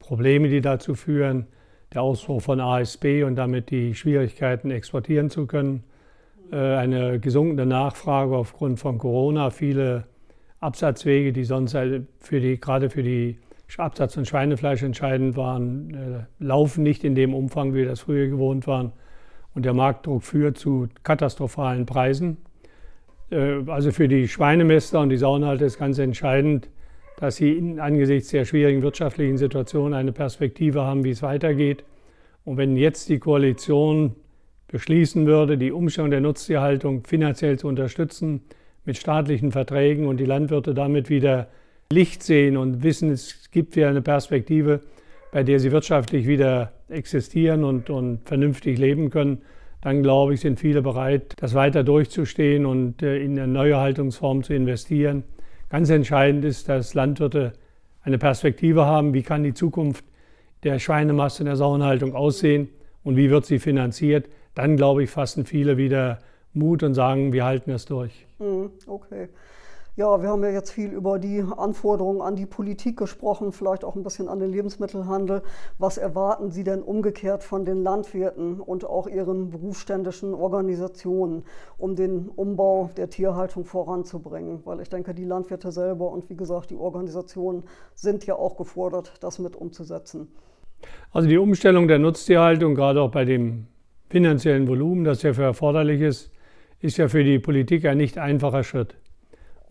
Probleme, 0.00 0.48
die 0.48 0.60
dazu 0.60 0.96
führen 0.96 1.46
der 1.94 2.02
Ausbruch 2.02 2.42
von 2.42 2.60
ASB 2.60 3.24
und 3.24 3.36
damit 3.36 3.70
die 3.70 3.94
Schwierigkeiten 3.94 4.70
exportieren 4.70 5.30
zu 5.30 5.46
können. 5.46 5.84
Äh, 6.50 6.56
eine 6.56 7.18
gesunkene 7.18 7.66
Nachfrage 7.66 8.36
aufgrund 8.36 8.78
von 8.78 8.98
Corona, 8.98 9.50
viele 9.50 10.04
Absatzwege, 10.60 11.32
die 11.32 11.44
sonst 11.44 11.74
halt 11.74 12.06
für 12.20 12.40
die, 12.40 12.60
gerade 12.60 12.88
für 12.90 13.02
die 13.02 13.38
Absatz 13.76 14.14
von 14.14 14.24
Schweinefleisch 14.24 14.82
entscheidend 14.82 15.36
waren, 15.36 15.94
äh, 15.94 16.44
laufen 16.44 16.82
nicht 16.82 17.04
in 17.04 17.14
dem 17.14 17.34
Umfang, 17.34 17.72
wie 17.72 17.78
wir 17.78 17.86
das 17.86 18.00
früher 18.00 18.28
gewohnt 18.28 18.66
waren. 18.66 18.92
Und 19.54 19.64
der 19.64 19.74
Marktdruck 19.74 20.22
führt 20.22 20.58
zu 20.58 20.88
katastrophalen 21.02 21.86
Preisen. 21.86 22.38
Äh, 23.30 23.62
also 23.66 23.90
für 23.90 24.08
die 24.08 24.28
Schweinemester 24.28 25.00
und 25.00 25.08
die 25.08 25.16
Sauenhalter 25.16 25.64
ist 25.64 25.78
ganz 25.78 25.98
entscheidend, 25.98 26.68
dass 27.22 27.36
sie 27.36 27.76
angesichts 27.78 28.30
der 28.30 28.44
schwierigen 28.44 28.82
wirtschaftlichen 28.82 29.38
Situation 29.38 29.94
eine 29.94 30.10
Perspektive 30.10 30.80
haben, 30.82 31.04
wie 31.04 31.10
es 31.10 31.22
weitergeht. 31.22 31.84
Und 32.44 32.56
wenn 32.56 32.76
jetzt 32.76 33.08
die 33.08 33.20
Koalition 33.20 34.16
beschließen 34.66 35.24
würde, 35.24 35.56
die 35.56 35.70
Umstellung 35.70 36.10
der 36.10 36.20
Nutztierhaltung 36.20 37.04
finanziell 37.04 37.60
zu 37.60 37.68
unterstützen 37.68 38.40
mit 38.84 38.96
staatlichen 38.96 39.52
Verträgen 39.52 40.08
und 40.08 40.16
die 40.16 40.24
Landwirte 40.24 40.74
damit 40.74 41.10
wieder 41.10 41.46
Licht 41.92 42.24
sehen 42.24 42.56
und 42.56 42.82
wissen, 42.82 43.10
es 43.10 43.52
gibt 43.52 43.76
wieder 43.76 43.90
eine 43.90 44.02
Perspektive, 44.02 44.80
bei 45.30 45.44
der 45.44 45.60
sie 45.60 45.70
wirtschaftlich 45.70 46.26
wieder 46.26 46.72
existieren 46.88 47.62
und, 47.62 47.88
und 47.88 48.18
vernünftig 48.24 48.78
leben 48.78 49.10
können, 49.10 49.42
dann 49.80 50.02
glaube 50.02 50.34
ich, 50.34 50.40
sind 50.40 50.58
viele 50.58 50.82
bereit, 50.82 51.34
das 51.36 51.54
weiter 51.54 51.84
durchzustehen 51.84 52.66
und 52.66 53.00
äh, 53.00 53.18
in 53.18 53.38
eine 53.38 53.46
neue 53.46 53.76
Haltungsform 53.76 54.42
zu 54.42 54.54
investieren. 54.54 55.22
Ganz 55.72 55.88
entscheidend 55.88 56.44
ist, 56.44 56.68
dass 56.68 56.92
Landwirte 56.92 57.54
eine 58.02 58.18
Perspektive 58.18 58.84
haben, 58.84 59.14
wie 59.14 59.22
kann 59.22 59.42
die 59.42 59.54
Zukunft 59.54 60.04
der 60.64 60.78
Schweinemasse 60.78 61.44
in 61.44 61.46
der 61.46 61.56
Sauenhaltung 61.56 62.14
aussehen 62.14 62.68
und 63.04 63.16
wie 63.16 63.30
wird 63.30 63.46
sie 63.46 63.58
finanziert. 63.58 64.28
Dann, 64.54 64.76
glaube 64.76 65.02
ich, 65.02 65.08
fassen 65.08 65.46
viele 65.46 65.78
wieder 65.78 66.18
Mut 66.52 66.82
und 66.82 66.92
sagen, 66.92 67.32
wir 67.32 67.46
halten 67.46 67.70
es 67.70 67.86
durch. 67.86 68.26
Hm, 68.38 68.70
okay. 68.86 69.30
Ja, 69.94 70.22
wir 70.22 70.30
haben 70.30 70.42
ja 70.42 70.48
jetzt 70.48 70.70
viel 70.70 70.90
über 70.90 71.18
die 71.18 71.44
Anforderungen 71.54 72.22
an 72.22 72.34
die 72.34 72.46
Politik 72.46 72.96
gesprochen, 72.96 73.52
vielleicht 73.52 73.84
auch 73.84 73.94
ein 73.94 74.02
bisschen 74.02 74.26
an 74.26 74.38
den 74.38 74.50
Lebensmittelhandel. 74.50 75.42
Was 75.76 75.98
erwarten 75.98 76.50
Sie 76.50 76.64
denn 76.64 76.80
umgekehrt 76.80 77.44
von 77.44 77.66
den 77.66 77.82
Landwirten 77.82 78.58
und 78.58 78.86
auch 78.86 79.06
ihren 79.06 79.50
berufsständischen 79.50 80.32
Organisationen, 80.32 81.44
um 81.76 81.94
den 81.94 82.30
Umbau 82.30 82.88
der 82.96 83.10
Tierhaltung 83.10 83.66
voranzubringen? 83.66 84.62
Weil 84.64 84.80
ich 84.80 84.88
denke, 84.88 85.12
die 85.12 85.26
Landwirte 85.26 85.70
selber 85.70 86.10
und 86.10 86.30
wie 86.30 86.36
gesagt, 86.36 86.70
die 86.70 86.76
Organisationen 86.76 87.64
sind 87.94 88.24
ja 88.24 88.34
auch 88.36 88.56
gefordert, 88.56 89.12
das 89.20 89.38
mit 89.40 89.56
umzusetzen. 89.56 90.28
Also 91.10 91.28
die 91.28 91.36
Umstellung 91.36 91.86
der 91.86 91.98
Nutztierhaltung, 91.98 92.74
gerade 92.74 93.02
auch 93.02 93.10
bei 93.10 93.26
dem 93.26 93.66
finanziellen 94.08 94.66
Volumen, 94.68 95.04
das 95.04 95.20
ja 95.20 95.34
für 95.34 95.42
erforderlich 95.42 96.00
ist, 96.00 96.30
ist 96.80 96.96
ja 96.96 97.08
für 97.08 97.24
die 97.24 97.38
Politik 97.38 97.84
ein 97.84 97.98
nicht 97.98 98.16
einfacher 98.16 98.64
Schritt. 98.64 98.96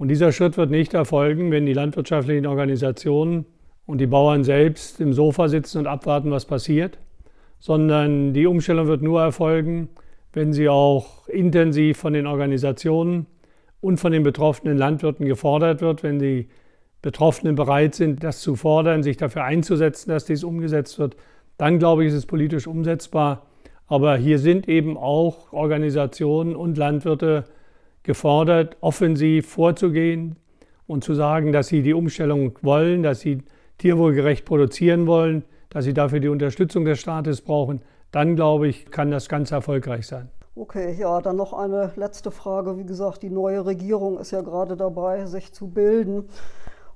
Und 0.01 0.08
dieser 0.08 0.31
Schritt 0.31 0.58
wird 0.58 0.72
nicht 0.72 0.96
erfolgen, 0.96 1.51
wenn 1.51 1.67
die 1.67 1.74
landwirtschaftlichen 1.74 2.48
Organisationen 2.48 3.46
und 3.86 4.00
die 4.00 4.08
Bauern 4.08 4.43
selbst 4.43 5.00
im 5.00 5.13
Sofa 5.13 5.48
sitzen 5.48 5.77
und 5.77 5.86
abwarten, 5.86 6.31
was 6.31 6.46
passiert, 6.46 6.98
sondern 7.60 8.34
die 8.34 8.48
Umstellung 8.48 8.88
wird 8.88 9.03
nur 9.03 9.22
erfolgen, 9.22 9.89
wenn 10.34 10.53
sie 10.53 10.70
auch 10.70 11.27
intensiv 11.27 12.00
von 12.00 12.13
den 12.13 12.25
Organisationen 12.25 13.27
und 13.79 14.00
von 14.00 14.12
den 14.12 14.24
betroffenen 14.24 14.75
Landwirten 14.75 15.27
gefordert 15.27 15.81
wird, 15.81 16.01
wenn 16.01 16.17
die 16.17 16.50
Betroffenen 17.03 17.53
bereit 17.53 17.93
sind, 17.93 18.24
das 18.24 18.41
zu 18.41 18.55
fordern, 18.55 19.03
sich 19.03 19.17
dafür 19.17 19.43
einzusetzen, 19.43 20.10
dass 20.10 20.25
dies 20.25 20.43
umgesetzt 20.43 20.98
wird, 20.98 21.15
dann 21.60 21.77
glaube 21.77 22.05
ich, 22.05 22.10
ist 22.10 22.15
es 22.15 22.25
politisch 22.25 22.65
umsetzbar. 22.65 23.46
Aber 23.86 24.17
hier 24.17 24.39
sind 24.39 24.67
eben 24.67 24.98
auch 24.98 25.53
Organisationen 25.53 26.55
und 26.55 26.75
Landwirte 26.75 27.43
gefordert, 28.03 28.77
offensiv 28.81 29.48
vorzugehen 29.48 30.36
und 30.88 31.03
zu 31.03 31.13
sagen, 31.13 31.51
dass 31.51 31.67
sie 31.67 31.81
die 31.81 31.93
Umstellung 31.93 32.58
wollen, 32.62 33.03
dass 33.03 33.22
sie 33.22 33.43
tierwohlgerecht 33.77 34.46
produzieren 34.46 35.08
wollen, 35.08 35.43
dass 35.70 35.86
sie 35.86 35.93
dafür 35.93 36.20
die 36.20 36.27
Unterstützung 36.27 36.86
des 36.86 37.00
Staates 37.00 37.41
brauchen, 37.41 37.81
dann 38.12 38.36
glaube 38.36 38.67
ich, 38.67 38.91
kann 38.91 39.10
das 39.10 39.29
ganz 39.29 39.51
erfolgreich 39.51 40.05
sein. 40.05 40.29
Okay, 40.53 40.96
ja, 41.00 41.22
dann 41.22 41.38
noch 41.38 41.53
eine 41.53 41.93
letzte 41.96 42.29
Frage. 42.29 42.77
Wie 42.77 42.84
gesagt, 42.84 43.24
die 43.24 43.29
neue 43.29 43.65
Regierung 43.65 44.20
ist 44.20 44.31
ja 44.31 44.41
gerade 44.41 44.75
dabei, 44.75 45.25
sich 45.25 45.53
zu 45.53 45.67
bilden. 45.70 46.25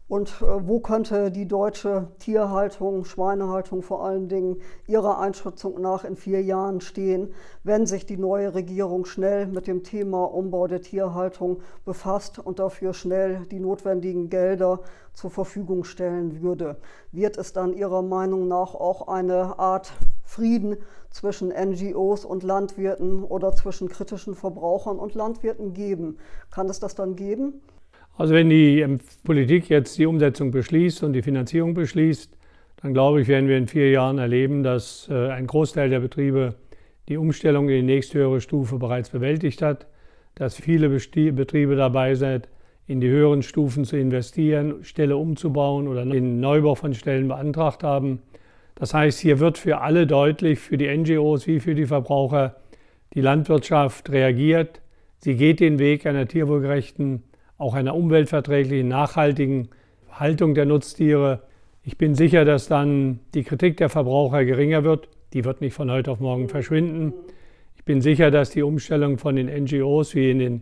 Und 0.08 0.42
äh, 0.44 0.68
wo 0.68 0.80
könnte 0.82 1.32
die 1.32 1.48
deutsche 1.48 2.10
Tierhaltung, 2.20 3.06
Schweinehaltung 3.06 3.82
vor 3.82 4.06
allen 4.06 4.30
Dingen 4.30 4.62
Ihrer 4.86 5.20
Einschätzung 5.20 5.82
nach 5.82 6.04
in 6.04 6.16
vier 6.16 6.44
Jahren 6.44 6.80
stehen, 6.80 7.34
wenn 7.64 7.88
sich 7.88 8.06
die 8.06 8.18
neue 8.18 8.54
Regierung 8.54 9.06
schnell 9.06 9.48
mit 9.48 9.66
dem 9.66 9.82
Thema 9.82 10.26
Umbau 10.26 10.68
der 10.68 10.82
Tierhaltung 10.82 11.62
befasst 11.86 12.38
und 12.38 12.60
dafür 12.60 12.94
schnell 12.94 13.48
die 13.50 13.60
notwendigen 13.60 14.30
Gelder 14.30 14.82
zur 15.14 15.32
Verfügung 15.32 15.84
stellen 15.86 16.40
würde? 16.44 16.78
Wird 17.12 17.38
es 17.38 17.54
dann 17.54 17.74
Ihrer 17.74 18.04
Meinung 18.04 18.48
nach 18.48 18.76
auch 18.76 19.08
eine 19.08 19.58
Art 19.58 19.92
Frieden 20.24 20.78
zwischen 21.10 21.50
NGOs 21.50 22.26
und 22.26 22.44
Landwirten 22.44 23.24
oder 23.24 23.54
zwischen 23.54 23.90
kritischen 23.90 24.36
Verbrauchern 24.36 25.00
und 25.00 25.16
Landwirten 25.16 25.74
geben? 25.74 26.20
Kann 26.52 26.70
es 26.70 26.80
das 26.80 26.94
dann 26.94 27.16
geben? 27.16 27.62
Also 28.18 28.34
wenn 28.34 28.50
die 28.50 28.80
ähm, 28.80 29.00
Politik 29.24 29.70
jetzt 29.70 29.98
die 29.98 30.06
Umsetzung 30.06 30.52
beschließt 30.52 31.04
und 31.04 31.14
die 31.14 31.22
Finanzierung 31.22 31.74
beschließt, 31.74 32.32
dann 32.82 32.94
glaube 32.94 33.22
ich, 33.22 33.28
werden 33.28 33.50
wir 33.50 33.58
in 33.58 33.68
vier 33.68 33.92
Jahren 33.92 34.20
erleben, 34.20 34.64
dass 34.64 35.10
äh, 35.10 35.30
ein 35.30 35.48
Großteil 35.48 35.90
der 35.90 36.00
Betriebe 36.00 36.56
die 37.10 37.18
Umstellung 37.18 37.70
in 37.70 37.76
die 37.76 37.94
nächsthöhere 37.94 38.42
Stufe 38.42 38.78
bereits 38.78 39.10
bewältigt 39.10 39.62
hat, 39.62 39.88
dass 40.36 40.56
viele 40.56 40.90
Betriebe 40.90 41.76
dabei 41.76 42.16
sind, 42.16 42.50
in 42.88 43.00
die 43.00 43.10
höheren 43.10 43.42
Stufen 43.42 43.84
zu 43.86 43.98
investieren, 43.98 44.84
Ställe 44.84 45.18
umzubauen 45.18 45.88
oder 45.88 46.06
den 46.06 46.40
Neubau 46.40 46.76
von 46.76 46.94
Stellen 46.94 47.28
beantragt 47.28 47.84
haben. 47.84 48.22
Das 48.76 48.94
heißt, 48.94 49.20
hier 49.20 49.40
wird 49.40 49.58
für 49.58 49.82
alle 49.82 50.06
deutlich, 50.06 50.60
für 50.60 50.78
die 50.78 50.96
NGOs 50.96 51.48
wie 51.48 51.60
für 51.60 51.76
die 51.76 51.86
Verbraucher, 51.86 52.58
die 53.14 53.22
Landwirtschaft 53.22 54.10
reagiert. 54.12 54.82
Sie 55.18 55.36
geht 55.36 55.60
den 55.60 55.80
Weg 55.80 56.06
einer 56.06 56.28
tierwohlgerechten 56.28 57.24
auch 57.58 57.74
einer 57.74 57.96
umweltverträglichen, 57.96 58.88
nachhaltigen 58.88 59.70
Haltung 60.12 60.56
der 60.56 60.66
Nutztiere. 60.66 61.42
Ich 61.84 61.98
bin 61.98 62.16
sicher, 62.16 62.46
dass 62.46 62.68
dann 62.68 63.20
die 63.34 63.44
Kritik 63.44 63.78
der 63.78 63.90
Verbraucher 63.90 64.44
geringer 64.46 64.84
wird. 64.84 65.10
Die 65.34 65.46
wird 65.46 65.62
nicht 65.62 65.74
von 65.74 65.92
heute 65.92 66.12
auf 66.12 66.20
morgen 66.20 66.50
verschwinden. 66.50 67.14
Ich 67.76 67.86
bin 67.86 68.02
sicher, 68.02 68.32
dass 68.32 68.50
die 68.50 68.64
Umstellung 68.64 69.18
von 69.18 69.36
den 69.36 69.48
NGOs 69.48 70.16
wie 70.16 70.32
in 70.32 70.40
den 70.40 70.62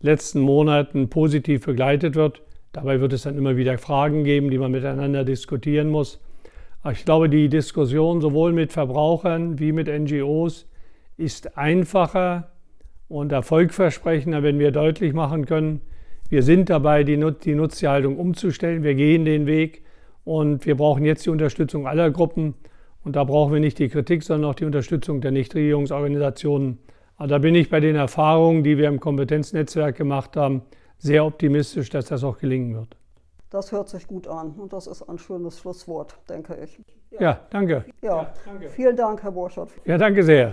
letzten 0.00 0.40
Monaten 0.40 1.08
positiv 1.08 1.66
begleitet 1.66 2.14
wird. 2.14 2.42
Dabei 2.72 3.00
wird 3.00 3.12
es 3.12 3.22
dann 3.22 3.36
immer 3.36 3.56
wieder 3.56 3.76
Fragen 3.78 4.24
geben, 4.24 4.50
die 4.50 4.58
man 4.58 4.72
miteinander 4.72 5.24
diskutieren 5.24 5.90
muss. 5.90 6.20
Aber 6.82 6.92
ich 6.92 7.04
glaube, 7.04 7.28
die 7.28 7.48
Diskussion 7.48 8.20
sowohl 8.20 8.52
mit 8.52 8.72
Verbrauchern 8.72 9.58
wie 9.58 9.72
mit 9.72 9.86
NGOs 9.86 10.66
ist 11.16 11.56
einfacher 11.56 12.50
und 13.08 13.30
erfolgversprechender, 13.30 14.42
wenn 14.42 14.58
wir 14.58 14.72
deutlich 14.72 15.12
machen 15.12 15.44
können, 15.46 15.82
wir 16.32 16.42
sind 16.42 16.70
dabei, 16.70 17.04
die, 17.04 17.18
Nut 17.18 17.44
die 17.44 17.54
Nutztierhaltung 17.54 18.16
umzustellen. 18.16 18.82
Wir 18.82 18.94
gehen 18.94 19.26
den 19.26 19.44
Weg 19.44 19.82
und 20.24 20.64
wir 20.64 20.78
brauchen 20.78 21.04
jetzt 21.04 21.26
die 21.26 21.30
Unterstützung 21.30 21.86
aller 21.86 22.10
Gruppen. 22.10 22.54
Und 23.04 23.16
da 23.16 23.24
brauchen 23.24 23.52
wir 23.52 23.60
nicht 23.60 23.78
die 23.78 23.90
Kritik, 23.90 24.22
sondern 24.22 24.50
auch 24.50 24.54
die 24.54 24.64
Unterstützung 24.64 25.20
der 25.20 25.30
Nichtregierungsorganisationen. 25.30 26.78
Aber 27.18 27.28
da 27.28 27.36
bin 27.36 27.54
ich 27.54 27.68
bei 27.68 27.80
den 27.80 27.96
Erfahrungen, 27.96 28.64
die 28.64 28.78
wir 28.78 28.88
im 28.88 28.98
Kompetenznetzwerk 28.98 29.94
gemacht 29.94 30.34
haben, 30.34 30.62
sehr 30.96 31.26
optimistisch, 31.26 31.90
dass 31.90 32.06
das 32.06 32.24
auch 32.24 32.38
gelingen 32.38 32.76
wird. 32.76 32.96
Das 33.50 33.70
hört 33.70 33.90
sich 33.90 34.06
gut 34.06 34.26
an 34.26 34.52
und 34.52 34.72
das 34.72 34.86
ist 34.86 35.02
ein 35.02 35.18
schönes 35.18 35.58
Schlusswort, 35.58 36.18
denke 36.30 36.56
ich. 36.64 36.80
Ja, 37.10 37.20
ja 37.20 37.40
danke. 37.50 37.84
Ja, 38.00 38.08
ja 38.08 38.32
danke. 38.46 38.70
vielen 38.70 38.96
Dank, 38.96 39.22
Herr 39.22 39.32
Borschert. 39.32 39.68
Ja, 39.84 39.98
danke 39.98 40.22
sehr. 40.22 40.50